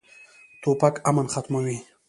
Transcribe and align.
توپک 0.61 0.95
امن 1.09 1.27
ختموي. 1.33 1.77